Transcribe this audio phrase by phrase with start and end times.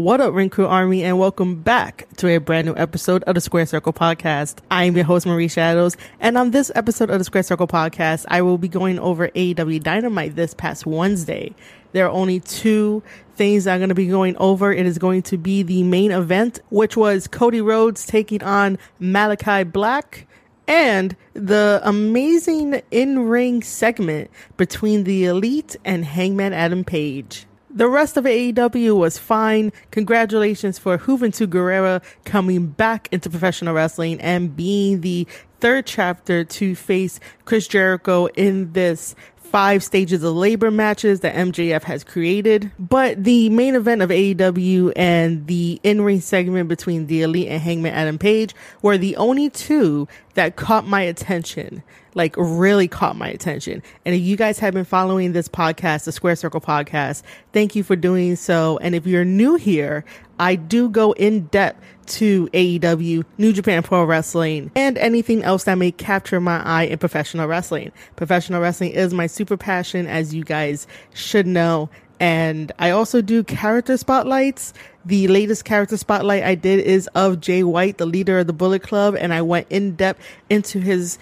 [0.00, 3.66] What up, Crew Army, and welcome back to a brand new episode of the Square
[3.66, 4.60] Circle Podcast.
[4.70, 8.24] I am your host, Marie Shadows, and on this episode of the Square Circle Podcast,
[8.28, 11.54] I will be going over AEW Dynamite this past Wednesday.
[11.92, 13.02] There are only two
[13.34, 14.72] things I'm going to be going over.
[14.72, 19.64] It is going to be the main event, which was Cody Rhodes taking on Malachi
[19.64, 20.26] Black
[20.66, 27.44] and the amazing in ring segment between the Elite and Hangman Adam Page.
[27.72, 29.72] The rest of AEW was fine.
[29.92, 35.28] Congratulations for Juventud Guerrera coming back into professional wrestling and being the
[35.60, 39.14] third chapter to face Chris Jericho in this
[39.50, 42.70] five stages of labor matches that MJF has created.
[42.78, 47.60] But the main event of AEW and the in ring segment between the Elite and
[47.60, 51.82] Hangman Adam Page were the only two that caught my attention.
[52.14, 53.82] Like really caught my attention.
[54.04, 57.82] And if you guys have been following this podcast, the Square Circle podcast, thank you
[57.82, 58.78] for doing so.
[58.78, 60.04] And if you're new here,
[60.40, 65.76] I do go in depth to AEW, New Japan Pro Wrestling, and anything else that
[65.76, 67.92] may capture my eye in professional wrestling.
[68.16, 71.90] Professional wrestling is my super passion, as you guys should know.
[72.18, 74.72] And I also do character spotlights.
[75.04, 78.82] The latest character spotlight I did is of Jay White, the leader of the Bullet
[78.82, 81.18] Club, and I went in depth into his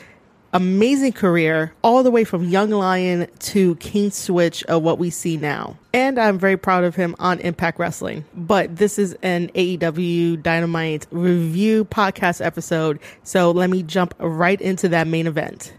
[0.53, 5.37] amazing career all the way from Young Lion to King Switch of what we see
[5.37, 5.77] now.
[5.93, 8.25] And I'm very proud of him on Impact Wrestling.
[8.35, 12.99] But this is an AEW Dynamite review podcast episode.
[13.23, 15.75] So let me jump right into that main event.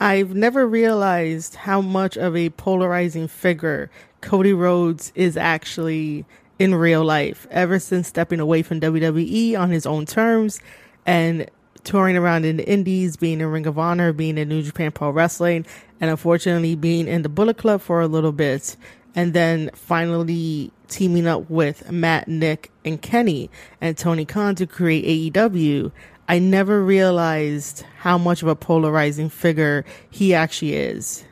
[0.00, 6.24] I've never realized how much of a polarizing figure Cody Rhodes is actually
[6.58, 10.60] in real life ever since stepping away from WWE on his own terms
[11.06, 11.48] and
[11.84, 15.10] touring around in the indies, being in Ring of Honor, being in New Japan Pro
[15.10, 15.66] Wrestling,
[16.00, 18.76] and unfortunately being in the Bullet Club for a little bit.
[19.14, 23.48] And then finally teaming up with Matt, Nick, and Kenny
[23.80, 25.92] and Tony Khan to create AEW.
[26.28, 31.24] I never realized how much of a polarizing figure he actually is.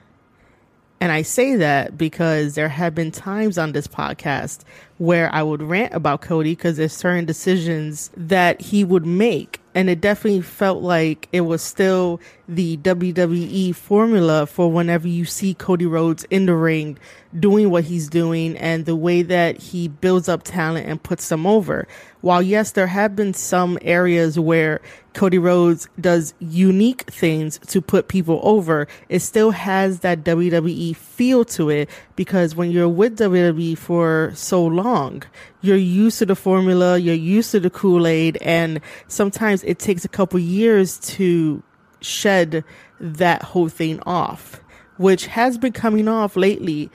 [1.01, 4.61] And I say that because there have been times on this podcast
[4.99, 9.62] where I would rant about Cody because there's certain decisions that he would make.
[9.75, 15.55] And it definitely felt like it was still the WWE formula for whenever you see
[15.55, 16.99] Cody Rhodes in the ring
[17.39, 21.47] doing what he's doing and the way that he builds up talent and puts them
[21.47, 21.87] over.
[22.21, 24.81] While yes, there have been some areas where
[25.15, 31.45] Cody Rhodes does unique things to put people over, it still has that WWE feel
[31.47, 35.23] to it because when you're with WWE for so long,
[35.63, 40.09] you're used to the formula, you're used to the Kool-Aid, and sometimes it takes a
[40.09, 41.63] couple years to
[42.01, 42.65] shed
[43.01, 44.61] that whole thing off,
[44.97, 46.91] which has been coming off lately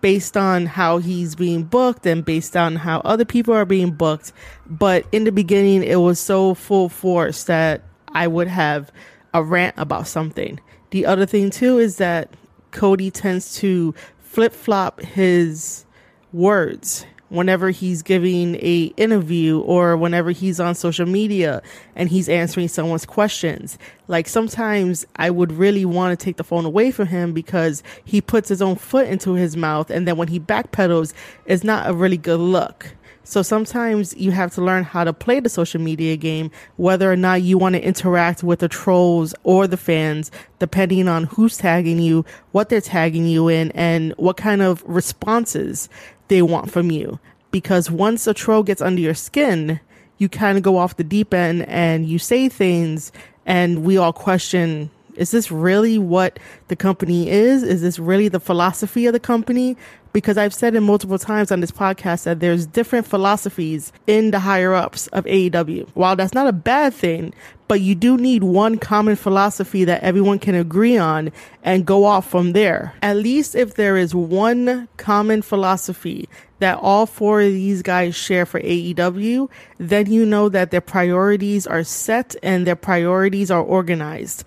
[0.00, 4.32] based on how he's being booked and based on how other people are being booked.
[4.66, 8.90] But in the beginning, it was so full force that I would have
[9.34, 10.60] a rant about something.
[10.90, 12.30] The other thing, too, is that
[12.70, 15.84] Cody tends to flip flop his
[16.32, 21.62] words whenever he's giving a interview or whenever he's on social media
[21.94, 23.78] and he's answering someone's questions.
[24.08, 28.20] Like sometimes I would really want to take the phone away from him because he
[28.20, 31.12] puts his own foot into his mouth and then when he backpedals,
[31.46, 32.94] it's not a really good look.
[33.28, 37.16] So sometimes you have to learn how to play the social media game, whether or
[37.16, 41.98] not you want to interact with the trolls or the fans, depending on who's tagging
[41.98, 45.88] you, what they're tagging you in, and what kind of responses
[46.28, 47.18] they want from you.
[47.50, 49.80] Because once a troll gets under your skin,
[50.18, 53.10] you kind of go off the deep end and you say things
[53.44, 56.38] and we all question is this really what
[56.68, 57.62] the company is?
[57.62, 59.76] Is this really the philosophy of the company?
[60.12, 64.38] Because I've said it multiple times on this podcast that there's different philosophies in the
[64.38, 65.88] higher ups of AEW.
[65.92, 67.34] While that's not a bad thing,
[67.68, 71.32] but you do need one common philosophy that everyone can agree on
[71.62, 72.94] and go off from there.
[73.02, 76.28] At least if there is one common philosophy
[76.60, 81.66] that all four of these guys share for AEW, then you know that their priorities
[81.66, 84.44] are set and their priorities are organized.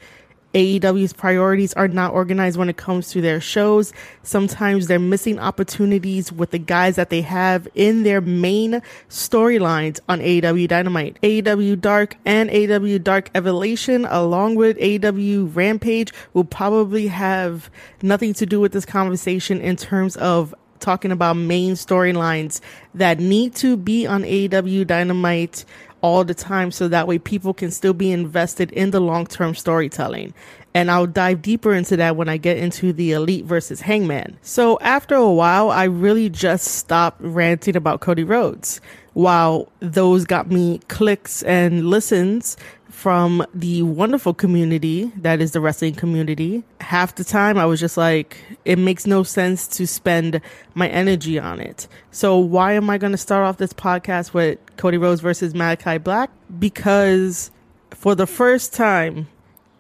[0.54, 3.94] AEW's priorities are not organized when it comes to their shows.
[4.24, 10.20] Sometimes they're missing opportunities with the guys that they have in their main storylines on
[10.20, 11.20] AEW Dynamite.
[11.22, 17.70] AEW Dark and AEW Dark Elevation, along with AEW Rampage, will probably have
[18.02, 22.62] nothing to do with this conversation in terms of talking about main storylines
[22.96, 25.66] that need to be on AEW Dynamite
[26.02, 29.56] all the time so that way people can still be invested in the long term
[29.56, 30.34] storytelling.
[30.74, 34.38] And I'll dive deeper into that when I get into the Elite versus Hangman.
[34.42, 38.80] So after a while, I really just stopped ranting about Cody Rhodes.
[39.14, 42.56] While those got me clicks and listens
[43.00, 46.62] from the wonderful community that is the wrestling community.
[46.82, 50.42] Half the time I was just like, it makes no sense to spend
[50.74, 51.88] my energy on it.
[52.12, 55.98] So why am I going to start off this podcast with Cody Rhodes versus Malachi
[55.98, 56.30] Black?
[56.60, 57.52] Because
[57.92, 59.30] for the first time,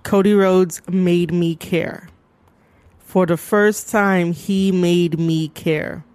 [0.03, 2.07] Cody Rhodes made me care.
[2.99, 6.05] For the first time, he made me care.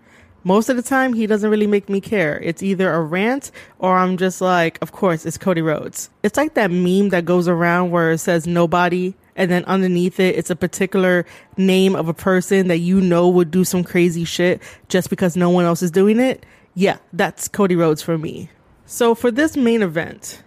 [0.46, 2.38] Most of the time, he doesn't really make me care.
[2.42, 6.10] It's either a rant or I'm just like, of course, it's Cody Rhodes.
[6.22, 10.36] It's like that meme that goes around where it says nobody and then underneath it,
[10.36, 11.24] it's a particular
[11.56, 15.50] name of a person that you know would do some crazy shit just because no
[15.50, 16.44] one else is doing it.
[16.74, 18.50] Yeah, that's Cody Rhodes for me.
[18.86, 20.42] So for this main event,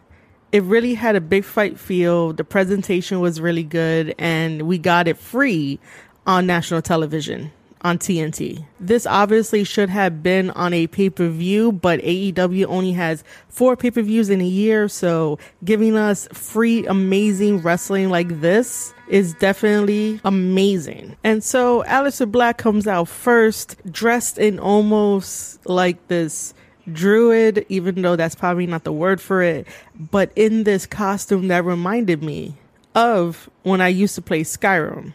[0.52, 2.34] it really had a big fight feel.
[2.34, 5.80] The presentation was really good and we got it free
[6.26, 8.66] on national television on TNT.
[8.80, 13.76] This obviously should have been on a pay per view, but AEW only has four
[13.76, 19.34] pay per views in a year, so giving us free, amazing wrestling like this is
[19.36, 21.16] definitely amazing.
[21.24, 26.54] And so Aleister Black comes out first, dressed in almost like this
[26.92, 31.66] druid, even though that's probably not the word for it, but in this costume that
[31.66, 32.56] reminded me
[32.96, 35.14] of when I used to play Skyrim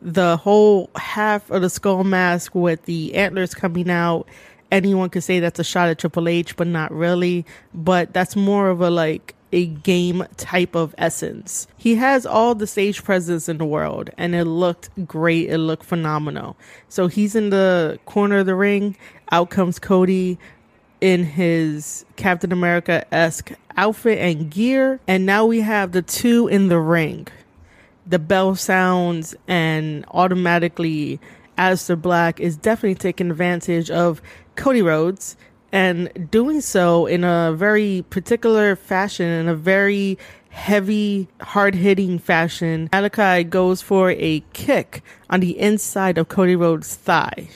[0.00, 4.28] the whole half of the skull mask with the antlers coming out.
[4.70, 7.46] Anyone could say that's a shot at triple h but not really.
[7.74, 11.68] But that's more of a like a game type of essence.
[11.76, 15.48] He has all the stage presence in the world and it looked great.
[15.48, 16.56] It looked phenomenal.
[16.88, 18.96] So he's in the corner of the ring.
[19.30, 20.38] Out comes cody
[21.00, 24.98] in his captain america-esque outfit and gear.
[25.06, 27.28] And now we have the two in the ring
[28.06, 31.20] the bell sounds and automatically
[31.58, 34.22] Aleister Black is definitely taking advantage of
[34.54, 35.36] Cody Rhodes
[35.72, 40.18] and doing so in a very particular fashion, in a very
[40.50, 42.88] heavy, hard hitting fashion.
[42.92, 47.48] Malachi goes for a kick on the inside of Cody Rhodes' thigh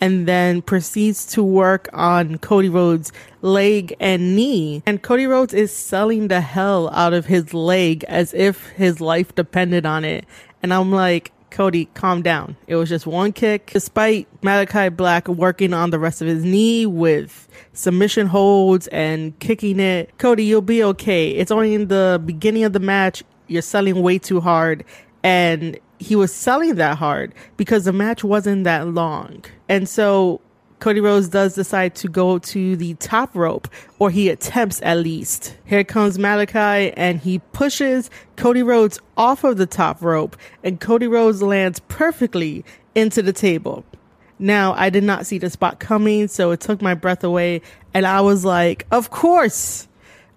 [0.00, 3.12] and then proceeds to work on Cody Rhodes'
[3.42, 4.82] leg and knee.
[4.86, 9.34] And Cody Rhodes is selling the hell out of his leg as if his life
[9.34, 10.26] depended on it.
[10.62, 12.56] And I'm like, Cody, calm down.
[12.66, 13.70] It was just one kick.
[13.72, 19.80] Despite Malachi Black working on the rest of his knee with submission holds and kicking
[19.80, 21.30] it, Cody, you'll be okay.
[21.30, 23.22] It's only in the beginning of the match.
[23.46, 24.84] You're selling way too hard.
[25.22, 29.44] And he was selling that hard because the match wasn't that long.
[29.68, 30.40] And so
[30.78, 35.56] Cody Rhodes does decide to go to the top rope, or he attempts at least.
[35.64, 41.06] Here comes Malachi, and he pushes Cody Rhodes off of the top rope, and Cody
[41.06, 42.64] Rhodes lands perfectly
[42.94, 43.84] into the table.
[44.38, 47.62] Now, I did not see the spot coming, so it took my breath away,
[47.94, 49.88] and I was like, of course!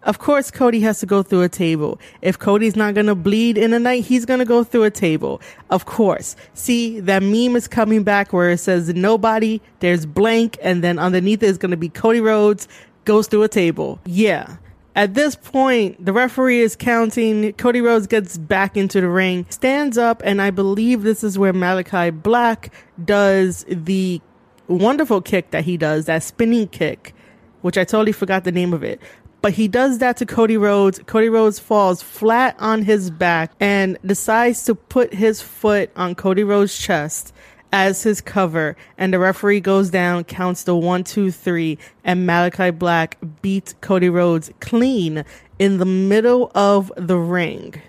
[0.03, 1.99] Of course, Cody has to go through a table.
[2.21, 4.91] If Cody's not going to bleed in a night, he's going to go through a
[4.91, 5.41] table.
[5.69, 6.37] Of course.
[6.53, 11.43] See, that meme is coming back where it says nobody, there's blank, and then underneath
[11.43, 12.67] it is going to be Cody Rhodes
[13.03, 13.99] goes through a table.
[14.05, 14.57] Yeah.
[14.95, 17.53] At this point, the referee is counting.
[17.53, 21.53] Cody Rhodes gets back into the ring, stands up, and I believe this is where
[21.53, 22.73] Malachi Black
[23.03, 24.21] does the
[24.67, 27.13] wonderful kick that he does, that spinning kick,
[27.61, 28.99] which I totally forgot the name of it.
[29.41, 30.99] But he does that to Cody Rhodes.
[31.05, 36.43] Cody Rhodes falls flat on his back and decides to put his foot on Cody
[36.43, 37.33] Rhodes' chest
[37.71, 38.75] as his cover.
[38.97, 44.09] And the referee goes down, counts the one, two, three, and Malachi Black beats Cody
[44.09, 45.23] Rhodes clean
[45.57, 47.81] in the middle of the ring.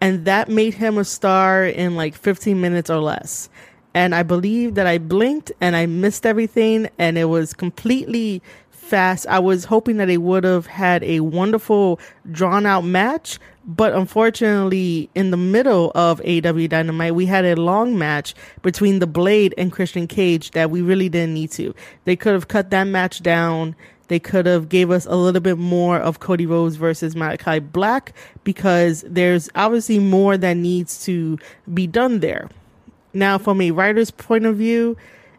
[0.00, 3.48] And that made him a star in like 15 minutes or less.
[3.94, 8.42] And I believe that I blinked and I missed everything, and it was completely
[8.84, 9.26] fast.
[9.26, 11.98] I was hoping that they would have had a wonderful
[12.30, 17.98] drawn out match, but unfortunately, in the middle of AEW Dynamite, we had a long
[17.98, 21.74] match between The Blade and Christian Cage that we really didn't need to.
[22.04, 23.74] They could have cut that match down.
[24.08, 28.12] They could have gave us a little bit more of Cody Rhodes versus Malachi Black
[28.44, 31.38] because there's obviously more that needs to
[31.72, 32.50] be done there.
[33.14, 34.96] Now, from a writer's point of view,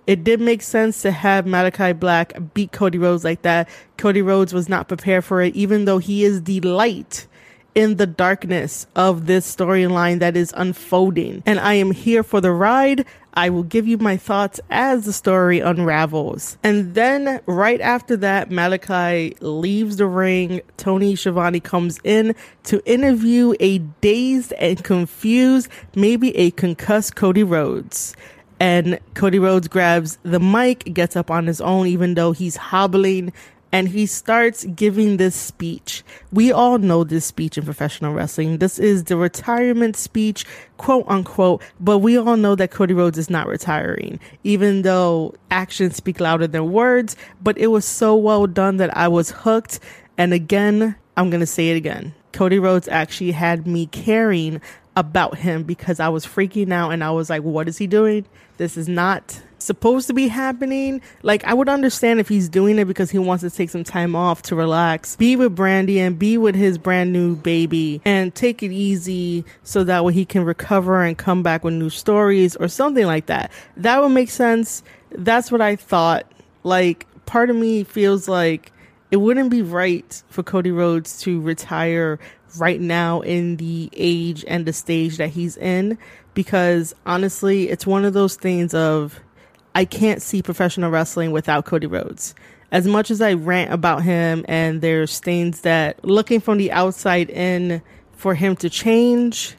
[0.07, 3.69] it did make sense to have Malachi Black beat Cody Rhodes like that.
[3.97, 7.27] Cody Rhodes was not prepared for it, even though he is the light
[7.75, 11.43] in the darkness of this storyline that is unfolding.
[11.45, 13.05] And I am here for the ride.
[13.33, 16.57] I will give you my thoughts as the story unravels.
[16.63, 20.61] And then right after that, Malachi leaves the ring.
[20.77, 22.33] Tony Schiavone comes in
[22.63, 28.15] to interview a dazed and confused, maybe a concussed Cody Rhodes.
[28.59, 33.33] And Cody Rhodes grabs the mic, gets up on his own, even though he's hobbling
[33.75, 36.01] and he starts giving this speech.
[36.31, 38.59] We all know this speech in professional wrestling.
[38.59, 40.45] This is the retirement speech,
[40.77, 45.97] quote unquote, but we all know that Cody Rhodes is not retiring, even though actions
[45.97, 47.17] speak louder than words.
[47.43, 49.81] But it was so well done that I was hooked.
[50.17, 52.13] And again, I'm going to say it again.
[52.31, 54.61] Cody Rhodes actually had me caring
[54.95, 58.25] about him because I was freaking out and I was like, what is he doing?
[58.57, 61.01] This is not supposed to be happening.
[61.23, 64.15] Like, I would understand if he's doing it because he wants to take some time
[64.15, 68.63] off to relax, be with Brandi and be with his brand new baby and take
[68.63, 72.67] it easy so that way he can recover and come back with new stories or
[72.67, 73.51] something like that.
[73.75, 74.83] That would make sense.
[75.11, 76.31] That's what I thought.
[76.63, 78.71] Like, part of me feels like
[79.11, 82.19] it wouldn't be right for Cody Rhodes to retire
[82.57, 85.97] right now in the age and the stage that he's in
[86.35, 89.19] because honestly, it's one of those things of
[89.73, 92.35] I can't see professional wrestling without Cody Rhodes.
[92.71, 97.29] As much as I rant about him and there's things that looking from the outside
[97.29, 97.81] in
[98.11, 99.55] for him to change,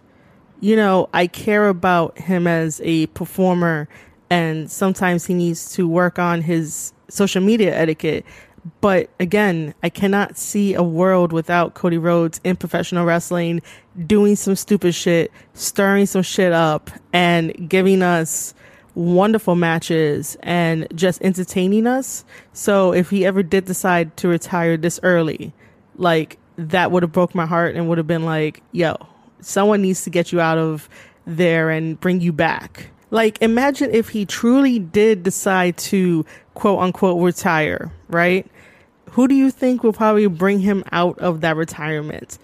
[0.61, 3.88] you know, I care about him as a performer
[4.31, 8.25] and sometimes he needs to work on his social media etiquette.
[8.81, 13.63] But again, I cannot see a world without Cody Rhodes in professional wrestling
[14.07, 18.55] doing some stupid shit, stirring some shit up, and giving us
[18.95, 22.25] wonderful matches and just entertaining us.
[22.55, 25.53] So if he ever did decide to retire this early,
[25.97, 28.97] like that would have broke my heart and would have been like, yo,
[29.41, 30.89] someone needs to get you out of
[31.27, 32.91] there and bring you back.
[33.11, 38.47] Like imagine if he truly did decide to quote unquote retire, right?
[39.17, 42.39] Who do you think will probably bring him out of that retirement?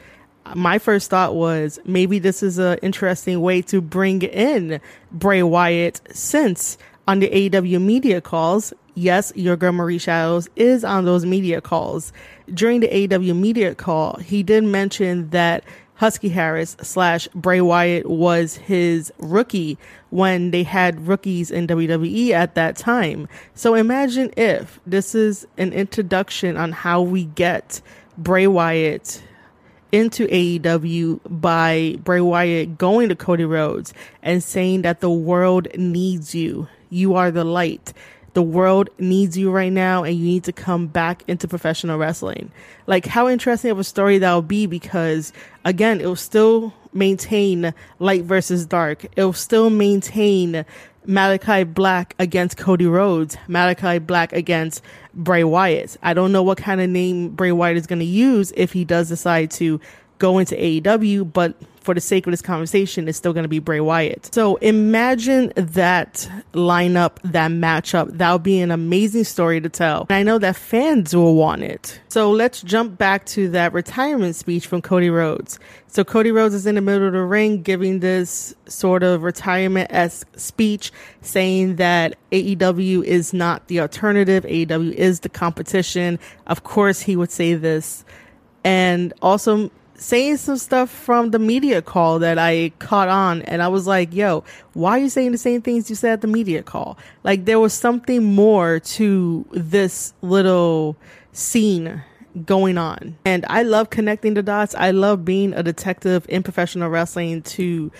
[0.55, 4.81] my first thought was maybe this is an interesting way to bring in
[5.12, 11.05] Bray Wyatt since on the AEW media calls, yes, your girl Marie Shadows is on
[11.05, 12.12] those media calls.
[12.52, 15.64] During the AEW media call, he did mention that
[16.02, 19.78] Husky Harris slash Bray Wyatt was his rookie
[20.11, 23.28] when they had rookies in WWE at that time.
[23.54, 27.80] So imagine if this is an introduction on how we get
[28.18, 29.23] Bray Wyatt
[29.92, 33.94] into AEW by Bray Wyatt going to Cody Rhodes
[34.25, 36.66] and saying that the world needs you.
[36.90, 37.92] You are the light.
[38.34, 42.50] The world needs you right now and you need to come back into professional wrestling.
[42.86, 45.32] Like how interesting of a story that will be because
[45.64, 49.04] again, it will still maintain light versus dark.
[49.16, 50.64] It will still maintain
[51.04, 54.82] Malachi Black against Cody Rhodes, Malachi Black against
[55.14, 55.96] Bray Wyatt.
[56.02, 58.84] I don't know what kind of name Bray Wyatt is going to use if he
[58.84, 59.80] does decide to
[60.18, 63.58] go into AEW, but for the sake of this conversation, it's still going to be
[63.58, 64.32] Bray Wyatt.
[64.32, 68.16] So imagine that lineup, that matchup.
[68.18, 70.06] That would be an amazing story to tell.
[70.08, 72.00] And I know that fans will want it.
[72.08, 75.58] So let's jump back to that retirement speech from Cody Rhodes.
[75.88, 79.92] So Cody Rhodes is in the middle of the ring giving this sort of retirement
[79.92, 84.44] esque speech saying that AEW is not the alternative.
[84.44, 86.18] AEW is the competition.
[86.46, 88.04] Of course, he would say this.
[88.64, 89.70] And also
[90.02, 94.12] saying some stuff from the media call that I caught on and I was like,
[94.12, 94.44] yo,
[94.75, 96.99] why are you saying the same things you said at the media call?
[97.25, 100.97] Like there was something more to this little
[101.32, 102.02] scene
[102.44, 103.16] going on.
[103.25, 104.75] And I love connecting the dots.
[104.75, 107.92] I love being a detective in professional wrestling to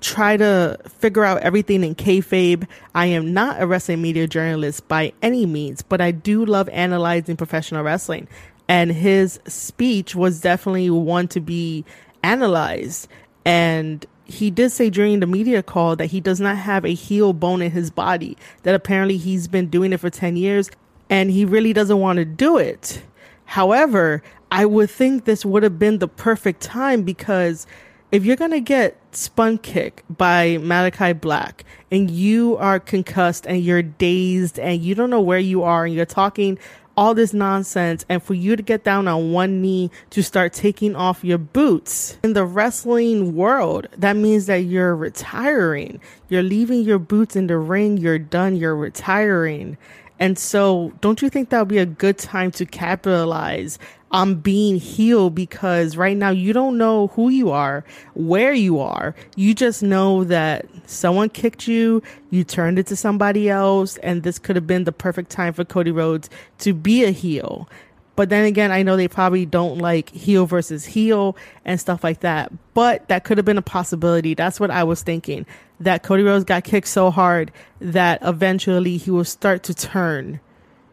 [0.00, 2.66] try to figure out everything in kayfabe.
[2.94, 7.36] I am not a wrestling media journalist by any means, but I do love analyzing
[7.36, 8.28] professional wrestling
[8.70, 11.84] and his speech was definitely one to be
[12.22, 13.08] analyzed.
[13.44, 17.32] And he did say during the media call that he does not have a heel
[17.32, 20.70] bone in his body, that apparently he's been doing it for 10 years
[21.08, 23.02] and he really doesn't want to do it.
[23.44, 24.22] However,
[24.52, 27.66] I would think this would have been the perfect time because
[28.12, 33.64] if you're going to get spun kick by Malachi Black and you are concussed and
[33.64, 36.56] you're dazed and you don't know where you are and you're talking
[37.00, 40.94] all this nonsense and for you to get down on one knee to start taking
[40.94, 42.18] off your boots.
[42.22, 45.98] In the wrestling world that means that you're retiring.
[46.28, 47.96] You're leaving your boots in the ring.
[47.96, 48.54] You're done.
[48.54, 49.78] You're retiring.
[50.18, 53.78] And so don't you think that would be a good time to capitalize
[54.12, 59.14] I'm being healed because right now you don't know who you are, where you are.
[59.36, 64.38] You just know that someone kicked you, you turned it to somebody else, and this
[64.38, 67.68] could have been the perfect time for Cody Rhodes to be a heel.
[68.16, 72.20] But then again, I know they probably don't like heel versus heel and stuff like
[72.20, 72.52] that.
[72.74, 74.34] But that could have been a possibility.
[74.34, 75.46] That's what I was thinking.
[75.78, 77.50] That Cody Rhodes got kicked so hard
[77.80, 80.40] that eventually he will start to turn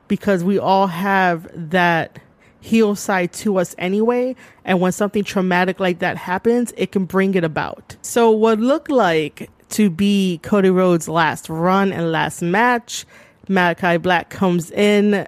[0.07, 2.19] because we all have that
[2.61, 4.35] heel side to us anyway.
[4.65, 7.95] And when something traumatic like that happens, it can bring it about.
[8.01, 13.05] So, what looked like to be Cody Rhodes' last run and last match,
[13.47, 15.27] Malachi Black comes in,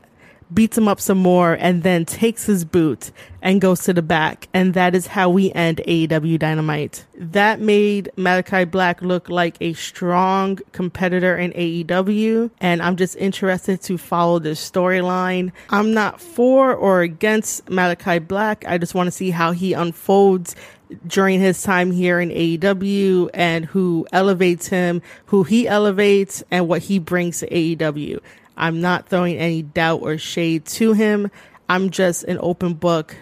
[0.53, 4.47] beats him up some more, and then takes his boot and goes to the back.
[4.53, 7.05] And that is how we end AEW Dynamite.
[7.15, 12.51] That made Malachi Black look like a strong competitor in AEW.
[12.59, 15.51] And I'm just interested to follow this storyline.
[15.69, 18.65] I'm not for or against Malachi Black.
[18.67, 20.55] I just want to see how he unfolds
[21.05, 26.81] during his time here in AEW and who elevates him, who he elevates, and what
[26.81, 28.19] he brings to AEW.
[28.59, 31.31] I'm not throwing any doubt or shade to him.
[31.69, 33.15] I'm just an open book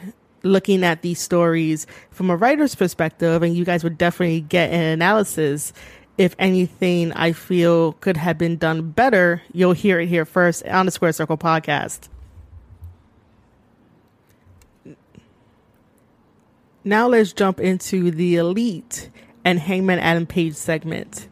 [0.43, 4.81] looking at these stories from a writer's perspective, and you guys would definitely get an
[4.81, 5.73] analysis.
[6.17, 10.87] If anything I feel could have been done better, you'll hear it here first on
[10.87, 12.09] the Square Circle podcast.
[16.83, 19.11] Now let's jump into the Elite
[19.45, 21.27] and Hangman Adam Page segment.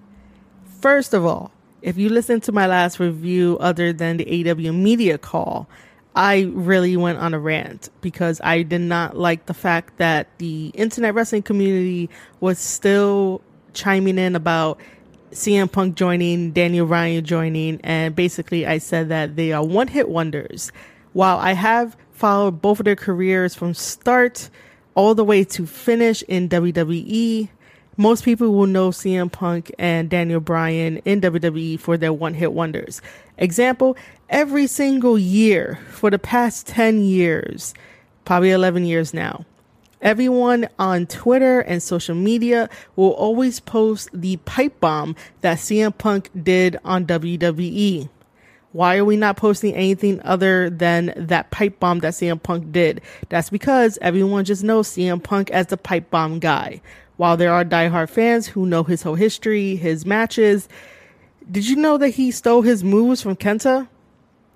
[0.81, 1.51] First of all,
[1.85, 5.69] if you listen to my last review other than the AEW media call,
[6.15, 10.69] I really went on a rant because I did not like the fact that the
[10.69, 13.39] internet wrestling community was still
[13.73, 14.79] chiming in about
[15.31, 20.09] CM Punk joining, Daniel Bryan joining, and basically I said that they are one hit
[20.09, 20.71] wonders.
[21.13, 24.49] While I have followed both of their careers from start
[24.95, 27.49] all the way to finish in WWE,
[27.97, 32.53] most people will know CM Punk and Daniel Bryan in WWE for their one hit
[32.53, 33.01] wonders.
[33.37, 33.95] Example,
[34.29, 37.73] every single year for the past 10 years,
[38.25, 39.45] probably 11 years now,
[40.01, 46.29] everyone on Twitter and social media will always post the pipe bomb that CM Punk
[46.43, 48.09] did on WWE.
[48.71, 52.99] Why are we not posting anything other than that pipe bomb that CM Punk did?
[53.29, 56.81] That's because everyone just knows CM Punk as the pipe bomb guy.
[57.17, 60.67] While there are diehard fans who know his whole history, his matches,
[61.49, 63.87] did you know that he stole his moves from Kenta?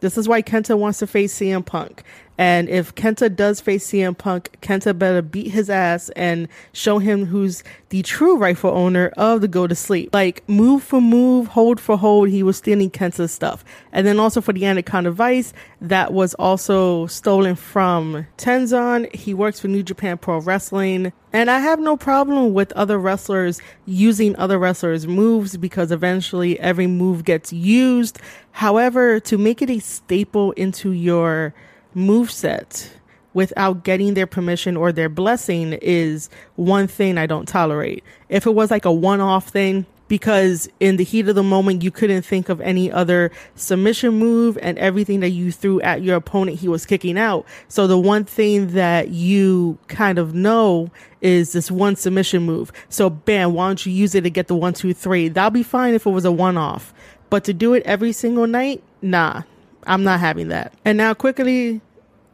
[0.01, 2.03] This is why Kenta wants to face CM Punk.
[2.39, 7.25] And if Kenta does face CM Punk, Kenta better beat his ass and show him
[7.25, 10.13] who's the true rightful owner of the go to sleep.
[10.13, 13.65] Like move for move, hold for hold, he was stealing Kenta's stuff.
[13.91, 19.13] And then also for the Anaconda Vice, that was also stolen from Tenzan.
[19.13, 21.11] He works for New Japan Pro Wrestling.
[21.33, 26.87] And I have no problem with other wrestlers using other wrestlers' moves because eventually every
[26.87, 28.17] move gets used.
[28.53, 31.53] However, to make it a staple into your
[31.93, 32.91] move set
[33.33, 38.03] without getting their permission or their blessing is one thing I don't tolerate.
[38.27, 41.83] If it was like a one off thing, because in the heat of the moment
[41.83, 46.15] you couldn't think of any other submission move and everything that you threw at your
[46.15, 47.45] opponent he was kicking out.
[47.67, 50.89] So the one thing that you kind of know
[51.21, 52.71] is this one submission move.
[52.89, 55.29] So bam why don't you use it to get the one two three?
[55.29, 56.91] That'll be fine if it was a one off
[57.29, 59.43] but to do it every single night nah
[59.85, 60.73] I'm not having that.
[60.85, 61.81] And now, quickly,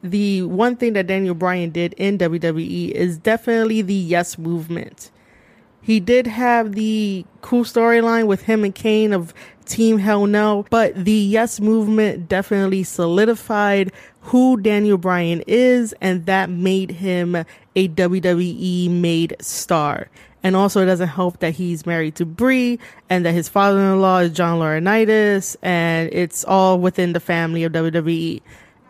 [0.01, 5.11] the one thing that Daniel Bryan did in WWE is definitely the yes movement.
[5.81, 9.33] He did have the cool storyline with him and Kane of
[9.65, 16.49] Team Hell No, but the yes movement definitely solidified who Daniel Bryan is, and that
[16.49, 17.35] made him
[17.75, 20.09] a WWE made star.
[20.45, 22.77] And also, it doesn't help that he's married to Brie
[23.09, 27.63] and that his father in law is John Laurinaitis, and it's all within the family
[27.63, 28.43] of WWE.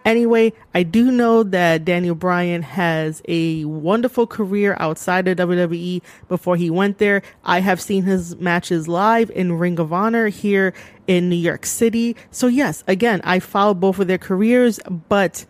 [0.04, 6.58] Anyway, I do know that Daniel Bryan has a wonderful career outside of WWE before
[6.58, 7.22] he went there.
[7.46, 10.74] I have seen his matches live in Ring of Honor here
[11.08, 12.18] in New York City.
[12.32, 15.46] So, yes, again, I follow both of their careers, but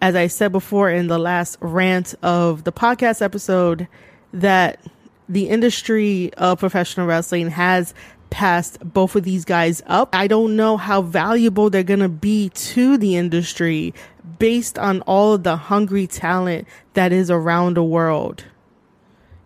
[0.00, 3.88] as I said before in the last rant of the podcast episode,
[4.32, 4.80] that
[5.28, 7.94] the industry of professional wrestling has
[8.30, 10.14] passed both of these guys up.
[10.14, 13.94] I don't know how valuable they're going to be to the industry
[14.38, 18.44] based on all of the hungry talent that is around the world.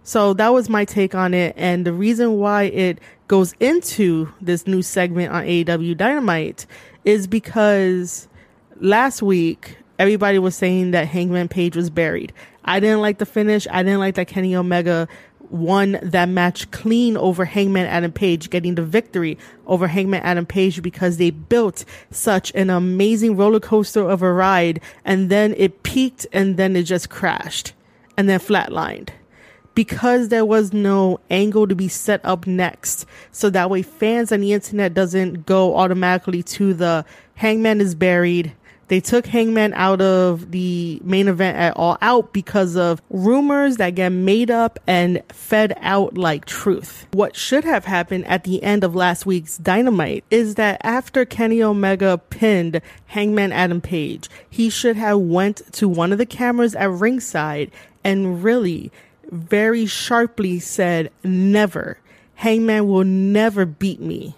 [0.02, 1.54] So that was my take on it.
[1.56, 6.66] And the reason why it goes into this new segment on AEW Dynamite
[7.04, 8.28] is because
[8.80, 12.32] last week everybody was saying that Hangman Page was buried.
[12.64, 13.66] I didn't like the finish.
[13.70, 15.08] I didn't like that Kenny Omega
[15.52, 20.82] won that match clean over Hangman Adam Page, getting the victory over Hangman Adam Page
[20.82, 26.26] because they built such an amazing roller coaster of a ride and then it peaked
[26.32, 27.72] and then it just crashed
[28.16, 29.10] and then flatlined
[29.74, 33.06] because there was no angle to be set up next.
[33.30, 37.04] So that way fans on the internet doesn't go automatically to the
[37.36, 38.52] Hangman is buried.
[38.92, 43.94] They took Hangman out of the main event at All Out because of rumors that
[43.94, 47.06] get made up and fed out like truth.
[47.12, 51.62] What should have happened at the end of last week's Dynamite is that after Kenny
[51.62, 56.90] Omega pinned Hangman Adam Page, he should have went to one of the cameras at
[56.90, 57.70] ringside
[58.04, 58.92] and really
[59.30, 61.96] very sharply said, never.
[62.34, 64.36] Hangman will never beat me.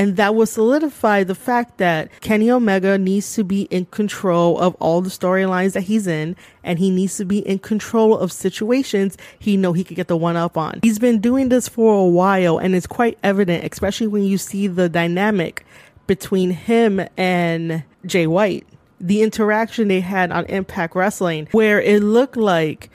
[0.00, 4.74] And that will solidify the fact that Kenny Omega needs to be in control of
[4.76, 9.18] all the storylines that he's in, and he needs to be in control of situations
[9.38, 10.80] he know he could get the one up on.
[10.82, 14.68] He's been doing this for a while, and it's quite evident, especially when you see
[14.68, 15.66] the dynamic
[16.06, 18.66] between him and Jay White.
[19.02, 22.88] The interaction they had on Impact Wrestling, where it looked like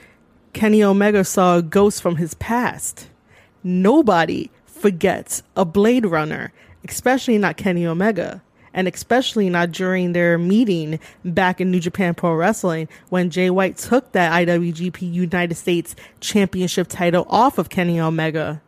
[0.54, 3.06] Kenny Omega saw a ghost from his past.
[3.62, 6.52] Nobody forgets a Blade Runner,
[6.88, 8.42] especially not Kenny Omega.
[8.74, 13.78] And especially not during their meeting back in New Japan Pro Wrestling when Jay White
[13.78, 18.60] took that IWGP United States Championship title off of Kenny Omega.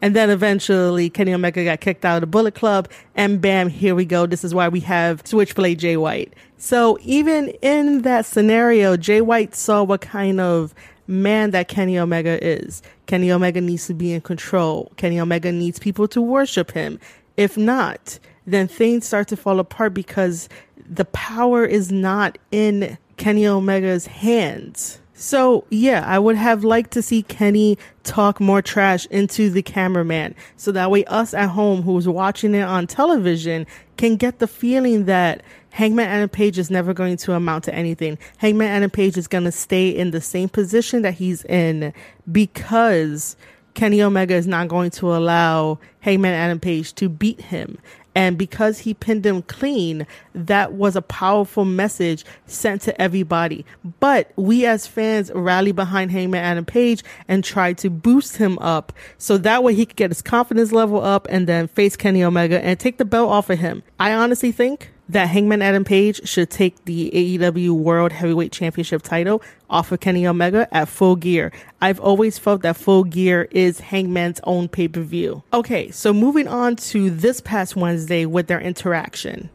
[0.00, 3.94] And then eventually Kenny Omega got kicked out of the Bullet Club and bam, here
[3.94, 4.26] we go.
[4.26, 6.32] This is why we have Switchblade Jay White.
[6.56, 10.72] So even in that scenario, Jay White saw what kind of
[11.08, 12.82] man that Kenny Omega is.
[13.06, 14.92] Kenny Omega needs to be in control.
[14.96, 17.00] Kenny Omega needs people to worship him.
[17.36, 20.48] If not, then things start to fall apart because
[20.88, 25.00] the power is not in Kenny Omega's hands.
[25.14, 30.36] So, yeah, I would have liked to see Kenny talk more trash into the cameraman.
[30.56, 33.66] So that way, us at home who's watching it on television
[33.96, 35.42] can get the feeling that
[35.78, 38.18] Hangman Adam Page is never going to amount to anything.
[38.38, 41.92] Hangman Adam Page is going to stay in the same position that he's in
[42.32, 43.36] because
[43.74, 47.78] Kenny Omega is not going to allow Hangman Adam Page to beat him.
[48.16, 53.64] And because he pinned him clean, that was a powerful message sent to everybody.
[54.00, 58.92] But we as fans rally behind Hangman Adam Page and try to boost him up
[59.16, 62.60] so that way he could get his confidence level up and then face Kenny Omega
[62.64, 63.84] and take the belt off of him.
[64.00, 69.42] I honestly think that Hangman Adam Page should take the AEW World Heavyweight Championship title
[69.70, 71.52] off of Kenny Omega at Full Gear.
[71.80, 75.42] I've always felt that Full Gear is Hangman's own pay per view.
[75.52, 79.50] Okay, so moving on to this past Wednesday with their interaction.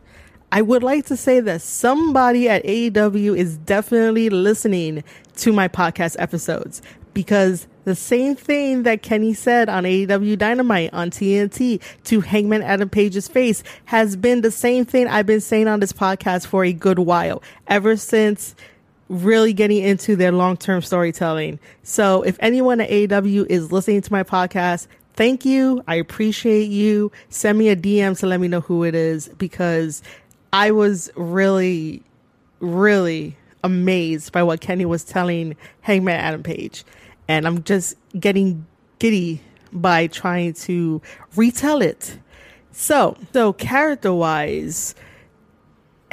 [0.52, 5.04] I would like to say that somebody at AEW is definitely listening
[5.38, 6.82] to my podcast episodes
[7.14, 12.90] because the same thing that Kenny said on AEW Dynamite on TNT to Hangman Adam
[12.90, 16.72] Page's face has been the same thing I've been saying on this podcast for a
[16.72, 18.56] good while, ever since
[19.10, 21.60] really getting into their long term storytelling.
[21.84, 25.84] So if anyone at AEW is listening to my podcast, thank you.
[25.88, 27.12] I appreciate you.
[27.30, 30.02] Send me a DM to let me know who it is because
[30.54, 32.02] I was really,
[32.60, 36.84] really amazed by what Kenny was telling Hangman Adam Page
[37.28, 38.66] and I'm just getting
[39.00, 41.02] giddy by trying to
[41.36, 42.20] retell it.
[42.72, 44.96] So, so character wise,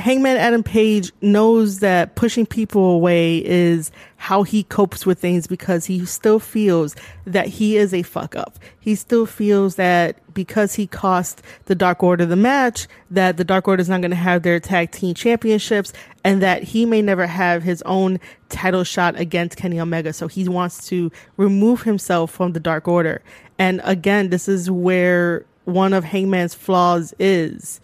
[0.00, 5.84] Hangman Adam Page knows that pushing people away is how he copes with things because
[5.84, 8.58] he still feels that he is a fuck up.
[8.80, 13.68] He still feels that because he cost the Dark Order the match, that the Dark
[13.68, 15.92] Order is not going to have their tag team championships
[16.24, 20.12] and that he may never have his own title shot against Kenny Omega.
[20.12, 23.22] So he wants to remove himself from the Dark Order.
[23.58, 27.80] And again, this is where one of Hangman's flaws is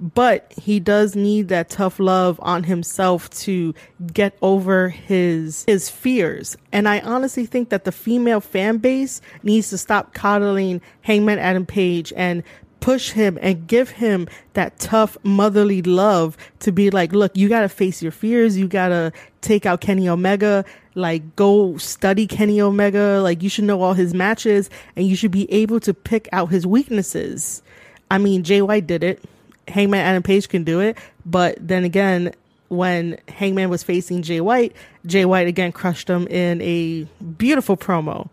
[0.00, 3.74] but he does need that tough love on himself to
[4.12, 6.56] get over his his fears.
[6.72, 11.66] And i honestly think that the female fan base needs to stop coddling hangman adam
[11.66, 12.42] page and
[12.80, 17.60] push him and give him that tough motherly love to be like look you got
[17.60, 18.56] to face your fears.
[18.56, 20.64] You got to take out kenny omega.
[20.94, 23.20] Like go study kenny omega.
[23.22, 26.50] Like you should know all his matches and you should be able to pick out
[26.50, 27.62] his weaknesses.
[28.10, 29.22] I mean white did it
[29.70, 30.98] Hangman Adam Page can do it.
[31.24, 32.34] But then again,
[32.68, 34.74] when Hangman was facing Jay White,
[35.06, 37.04] Jay White again crushed him in a
[37.38, 38.28] beautiful promo.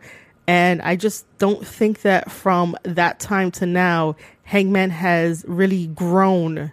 [0.47, 6.71] And I just don't think that from that time to now, Hangman has really grown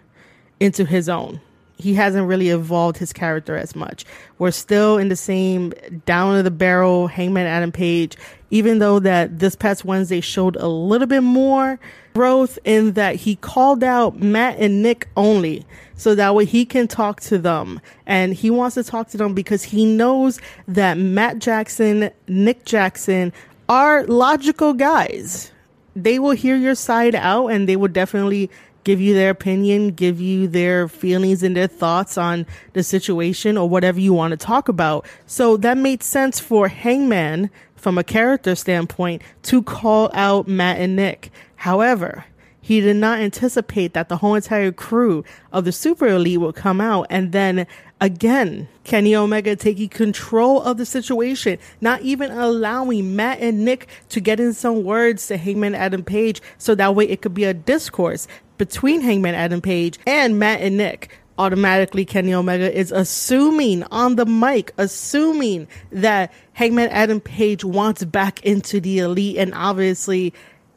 [0.59, 1.41] into his own.
[1.77, 4.05] He hasn't really evolved his character as much.
[4.39, 5.73] We're still in the same
[6.05, 8.17] down of the barrel Hangman Adam Page,
[8.49, 11.79] even though that this past Wednesday showed a little bit more
[12.13, 16.87] growth in that he called out Matt and Nick only so that way he can
[16.87, 21.39] talk to them and he wants to talk to them because he knows that Matt
[21.39, 23.33] Jackson, Nick Jackson
[23.67, 25.51] are logical guys.
[25.95, 28.49] They will hear your side out and they will definitely
[28.85, 33.67] give you their opinion, give you their feelings and their thoughts on the situation or
[33.67, 35.05] whatever you want to talk about.
[35.25, 40.95] So that made sense for Hangman from a character standpoint to call out Matt and
[40.95, 41.31] Nick.
[41.57, 42.23] However,
[42.65, 46.81] he did not anticipate that the whole entire crew of the Super Elite would come
[46.81, 47.67] out and then
[48.01, 54.19] again, Kenny Omega taking control of the situation, not even allowing Matt and Nick to
[54.19, 57.53] get in some words to Hangman Adam Page so that way it could be a
[57.53, 64.15] discourse between Hangman Adam Page and Matt and Nick automatically Kenny Omega is assuming on
[64.15, 69.37] the mic, assuming that Hangman Adam Page wants back into the elite.
[69.37, 70.33] And obviously,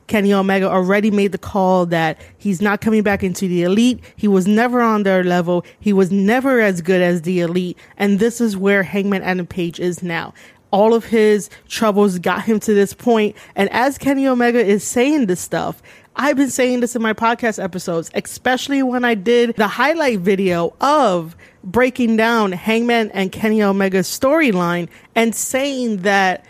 [0.09, 4.03] Kenny Omega already made the call that he's not coming back into the elite.
[4.17, 5.65] He was never on their level.
[5.79, 7.79] He was never as good as the elite.
[7.97, 10.35] And this is where Hangman Adam Page is now.
[10.71, 13.37] All of his troubles got him to this point.
[13.55, 15.83] And as Kenny Omega is saying this stuff,
[16.17, 20.75] I've been saying this in my podcast episodes, especially when I did the highlight video
[20.81, 26.45] of breaking down Hangman and Kenny Omega's storyline and saying that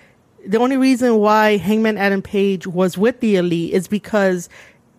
[0.48, 4.48] the only reason why Hangman Adam Page was with the Elite is because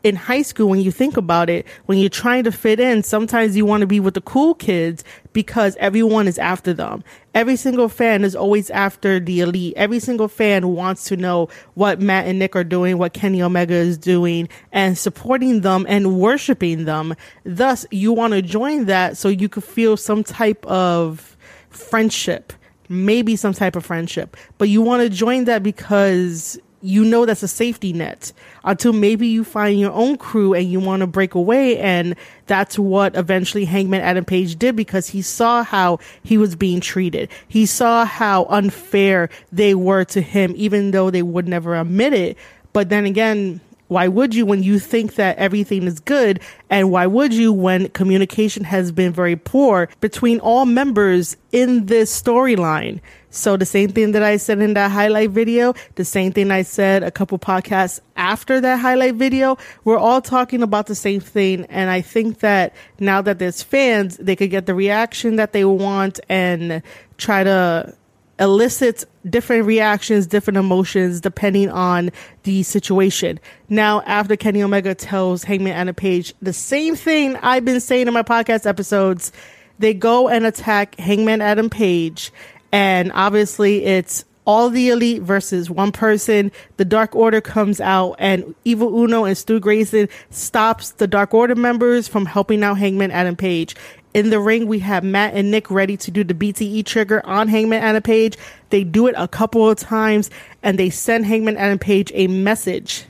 [0.04, 3.58] in high school, when you think about it, when you're trying to fit in, sometimes
[3.58, 7.04] you want to be with the cool kids because everyone is after them.
[7.34, 9.74] Every single fan is always after the elite.
[9.76, 13.74] Every single fan wants to know what Matt and Nick are doing, what Kenny Omega
[13.74, 17.16] is doing, and supporting them and worshiping them.
[17.44, 21.36] Thus, you want to join that so you could feel some type of
[21.72, 22.54] friendship
[22.90, 27.44] maybe some type of friendship, but you want to join that because you know that's
[27.44, 28.32] a safety net
[28.64, 31.78] until maybe you find your own crew and you want to break away.
[31.78, 32.16] And
[32.48, 37.30] that's what eventually Hangman Adam Page did because he saw how he was being treated.
[37.48, 42.38] He saw how unfair they were to him, even though they would never admit it.
[42.72, 46.40] But then again, why would you when you think that everything is good?
[46.70, 52.22] And why would you when communication has been very poor between all members in this
[52.22, 53.02] storyline?
[53.32, 56.62] So the same thing that I said in that highlight video, the same thing I
[56.62, 61.66] said a couple podcasts after that highlight video, we're all talking about the same thing.
[61.66, 65.66] And I think that now that there's fans, they could get the reaction that they
[65.66, 66.84] want and
[67.18, 67.96] try to
[68.40, 72.10] elicit different reactions, different emotions depending on
[72.44, 73.40] the situation.
[73.68, 78.14] Now, after Kenny Omega tells Hangman Adam Page the same thing I've been saying in
[78.14, 79.32] my podcast episodes,
[79.78, 82.32] they go and attack Hangman Adam Page,
[82.72, 86.52] and obviously it's all the elite versus one person.
[86.78, 91.56] The Dark Order comes out, and Evil Uno and Stu Grayson stops the Dark Order
[91.56, 93.76] members from helping out Hangman Adam Page.
[94.14, 97.48] In the ring, we have Matt and Nick ready to do the BTE trigger on
[97.48, 98.38] Hangman Adam Page.
[98.72, 100.32] They do it a couple of times
[100.64, 103.06] and they send Hangman Adam Page a message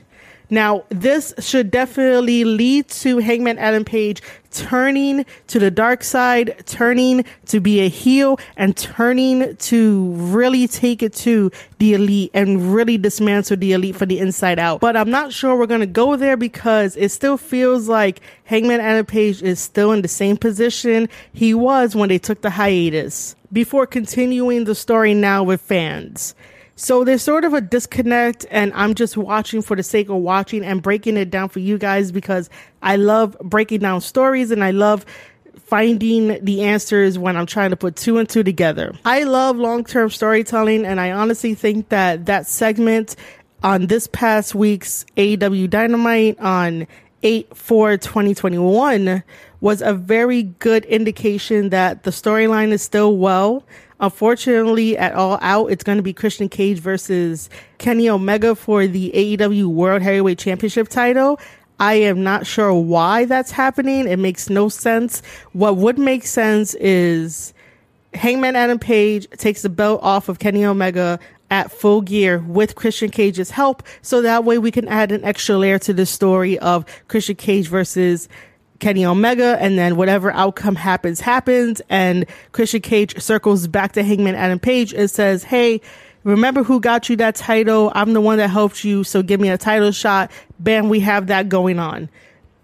[0.50, 7.24] now, this should definitely lead to Hangman Adam Page turning to the dark side, turning
[7.46, 12.98] to be a heel, and turning to really take it to the elite and really
[12.98, 14.80] dismantle the elite for the inside out.
[14.80, 18.80] But I'm not sure we're going to go there because it still feels like Hangman
[18.80, 23.36] Adam Page is still in the same position he was when they took the hiatus.
[23.52, 26.34] Before continuing the story now with fans.
[26.80, 30.64] So there's sort of a disconnect, and I'm just watching for the sake of watching
[30.64, 32.48] and breaking it down for you guys because
[32.80, 35.04] I love breaking down stories and I love
[35.58, 38.94] finding the answers when I'm trying to put two and two together.
[39.04, 43.14] I love long term storytelling, and I honestly think that that segment
[43.62, 46.86] on this past week's AEW Dynamite on
[47.22, 49.22] 8 4 2021
[49.60, 53.66] was a very good indication that the storyline is still well.
[54.00, 59.12] Unfortunately, at All Out, it's going to be Christian Cage versus Kenny Omega for the
[59.14, 61.38] AEW World Heavyweight Championship title.
[61.78, 64.08] I am not sure why that's happening.
[64.08, 65.22] It makes no sense.
[65.52, 67.54] What would make sense is
[68.14, 71.18] Hangman Adam Page takes the belt off of Kenny Omega
[71.50, 73.82] at full gear with Christian Cage's help.
[74.02, 77.68] So that way we can add an extra layer to the story of Christian Cage
[77.68, 78.28] versus
[78.80, 81.80] Kenny Omega, and then whatever outcome happens, happens.
[81.88, 85.80] And Christian Cage circles back to Hangman Adam Page and says, Hey,
[86.24, 87.92] remember who got you that title?
[87.94, 90.30] I'm the one that helped you, so give me a title shot.
[90.58, 92.08] Bam, we have that going on.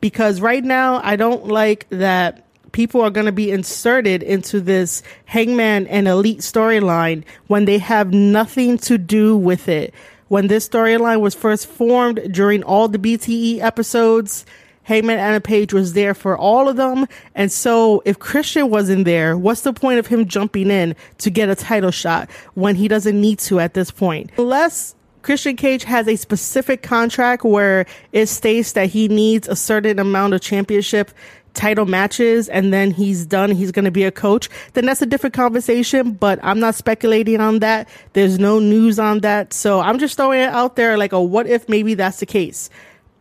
[0.01, 5.03] Because right now, I don't like that people are going to be inserted into this
[5.25, 9.95] Hangman and Elite storyline when they have nothing to do with it.
[10.29, 14.45] When this storyline was first formed during all the BTE episodes,
[14.87, 17.09] Hangman Adam Page was there for all of them.
[17.35, 21.49] And so if Christian wasn't there, what's the point of him jumping in to get
[21.49, 24.31] a title shot when he doesn't need to at this point?
[24.39, 29.99] Unless Christian Cage has a specific contract where it states that he needs a certain
[29.99, 31.11] amount of championship
[31.53, 35.07] title matches and then he's done he's going to be a coach then that's a
[35.07, 39.99] different conversation but i'm not speculating on that there's no news on that so i'm
[39.99, 42.69] just throwing it out there like a what if maybe that's the case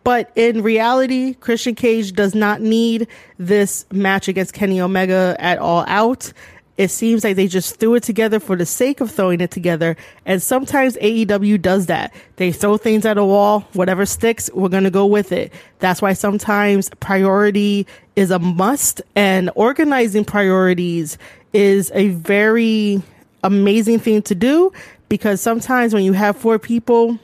[0.06, 3.08] but in reality, Christian Cage does not need
[3.40, 6.32] this match against Kenny Omega at all out.
[6.78, 9.98] It seems like they just threw it together for the sake of throwing it together.
[10.24, 12.14] And sometimes AEW does that.
[12.36, 15.52] They throw things at a wall, whatever sticks, we're going to go with it.
[15.80, 21.18] That's why sometimes priority is a must and organizing priorities
[21.52, 23.02] is a very
[23.44, 24.72] amazing thing to do
[25.10, 27.18] because sometimes when you have four people,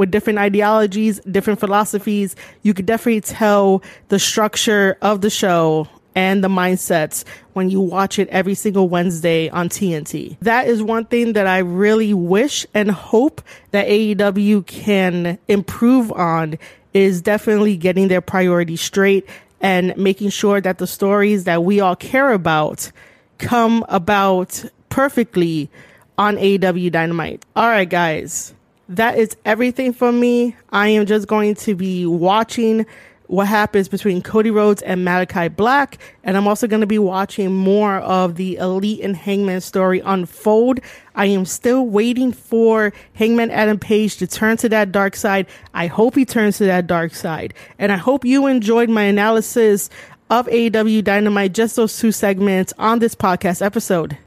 [0.00, 6.42] with different ideologies, different philosophies, you could definitely tell the structure of the show and
[6.42, 10.38] the mindsets when you watch it every single Wednesday on TNT.
[10.40, 16.58] That is one thing that I really wish and hope that AEW can improve on
[16.94, 19.28] is definitely getting their priorities straight
[19.60, 22.90] and making sure that the stories that we all care about
[23.36, 25.68] come about perfectly
[26.16, 27.44] on AEW Dynamite.
[27.54, 28.54] All right, guys
[28.90, 30.56] that is everything for me.
[30.70, 32.84] I am just going to be watching
[33.28, 35.98] what happens between Cody Rhodes and Malachi Black.
[36.24, 40.80] And I'm also going to be watching more of the Elite and Hangman story unfold.
[41.14, 45.46] I am still waiting for Hangman Adam Page to turn to that dark side.
[45.72, 47.54] I hope he turns to that dark side.
[47.78, 49.88] And I hope you enjoyed my analysis
[50.28, 54.18] of AEW Dynamite, just those two segments on this podcast episode.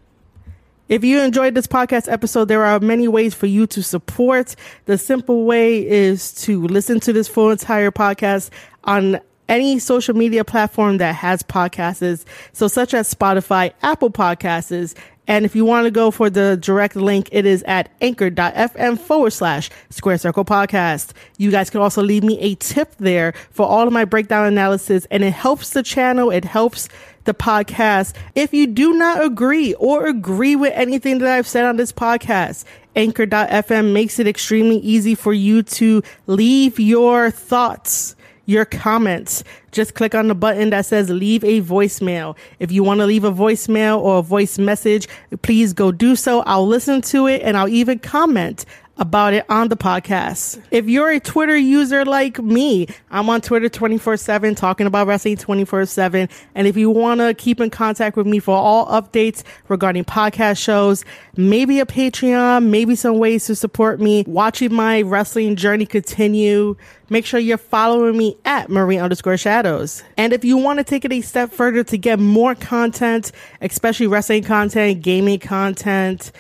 [0.90, 4.56] If you enjoyed this podcast episode, there are many ways for you to support.
[4.86, 8.50] The simple way is to listen to this full entire podcast
[8.84, 12.26] on any social media platform that has podcasts.
[12.52, 14.94] So such as Spotify, Apple Podcasts,
[15.26, 19.32] and if you want to go for the direct link, it is at anchor.fm forward
[19.32, 21.14] slash square circle podcast.
[21.38, 25.08] You guys can also leave me a tip there for all of my breakdown analysis
[25.12, 26.30] and it helps the channel.
[26.30, 26.90] It helps
[27.26, 28.14] the podcast.
[28.36, 32.66] If you do not agree or agree with anything that I've said on this podcast,
[32.96, 39.44] anchor.fm makes it extremely easy for you to leave your thoughts your comments.
[39.72, 42.36] Just click on the button that says leave a voicemail.
[42.60, 45.08] If you want to leave a voicemail or a voice message,
[45.42, 46.42] please go do so.
[46.42, 48.66] I'll listen to it and I'll even comment
[48.98, 50.62] about it on the podcast.
[50.70, 55.38] If you're a Twitter user like me, I'm on Twitter 24 7 talking about wrestling
[55.38, 56.30] 24 7.
[56.54, 60.64] And if you want to keep in contact with me for all updates regarding podcast
[60.64, 66.76] shows, maybe a Patreon, maybe some ways to support me, watching my wrestling journey continue,
[67.10, 70.04] make sure you're following me at Marie underscore shadows.
[70.18, 74.08] And if you want to take it a step further to get more content, especially
[74.08, 76.32] wrestling content, gaming content,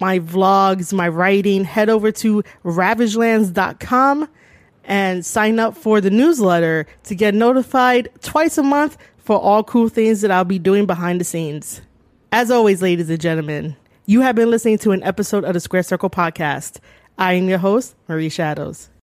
[0.00, 4.28] my vlogs, my writing, head over to ravagelands.com
[4.84, 9.88] and sign up for the newsletter to get notified twice a month for all cool
[9.88, 11.80] things that I'll be doing behind the scenes.
[12.32, 15.84] As always, ladies and gentlemen, you have been listening to an episode of the Square
[15.84, 16.80] Circle podcast.
[17.18, 18.90] I am your host, Marie Shadows.